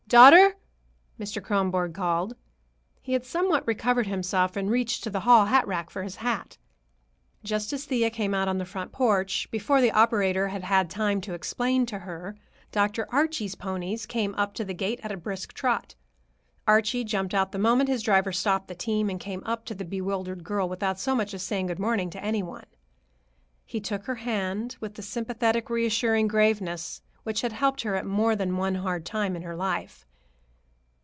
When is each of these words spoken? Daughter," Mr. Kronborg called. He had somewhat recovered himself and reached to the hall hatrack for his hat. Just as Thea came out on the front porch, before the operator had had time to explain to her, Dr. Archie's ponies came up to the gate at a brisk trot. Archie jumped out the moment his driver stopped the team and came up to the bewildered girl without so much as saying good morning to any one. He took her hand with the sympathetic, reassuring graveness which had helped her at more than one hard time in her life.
Daughter," 0.11 0.57
Mr. 1.17 1.41
Kronborg 1.41 1.93
called. 1.93 2.35
He 3.01 3.13
had 3.13 3.23
somewhat 3.23 3.65
recovered 3.65 4.07
himself 4.07 4.57
and 4.57 4.69
reached 4.69 5.05
to 5.05 5.09
the 5.09 5.21
hall 5.21 5.45
hatrack 5.45 5.89
for 5.89 6.03
his 6.03 6.17
hat. 6.17 6.57
Just 7.45 7.71
as 7.71 7.85
Thea 7.85 8.09
came 8.09 8.33
out 8.33 8.49
on 8.49 8.57
the 8.57 8.65
front 8.65 8.91
porch, 8.91 9.49
before 9.51 9.79
the 9.79 9.93
operator 9.93 10.49
had 10.49 10.63
had 10.65 10.89
time 10.89 11.21
to 11.21 11.33
explain 11.33 11.85
to 11.85 11.99
her, 11.99 12.35
Dr. 12.73 13.07
Archie's 13.09 13.55
ponies 13.55 14.05
came 14.05 14.35
up 14.35 14.53
to 14.55 14.65
the 14.65 14.73
gate 14.73 14.99
at 15.01 15.13
a 15.13 15.15
brisk 15.17 15.53
trot. 15.53 15.95
Archie 16.67 17.05
jumped 17.05 17.33
out 17.33 17.53
the 17.53 17.57
moment 17.57 17.87
his 17.87 18.03
driver 18.03 18.33
stopped 18.33 18.67
the 18.67 18.75
team 18.75 19.09
and 19.09 19.17
came 19.17 19.41
up 19.45 19.63
to 19.63 19.73
the 19.73 19.85
bewildered 19.85 20.43
girl 20.43 20.67
without 20.67 20.99
so 20.99 21.15
much 21.15 21.33
as 21.33 21.41
saying 21.41 21.67
good 21.67 21.79
morning 21.79 22.09
to 22.09 22.21
any 22.21 22.43
one. 22.43 22.65
He 23.65 23.79
took 23.79 24.03
her 24.07 24.15
hand 24.15 24.75
with 24.81 24.95
the 24.95 25.03
sympathetic, 25.03 25.69
reassuring 25.69 26.27
graveness 26.27 27.01
which 27.23 27.41
had 27.41 27.53
helped 27.53 27.81
her 27.83 27.93
at 27.95 28.03
more 28.03 28.35
than 28.35 28.57
one 28.57 28.73
hard 28.73 29.05
time 29.05 29.35
in 29.35 29.43
her 29.43 29.55
life. 29.55 30.07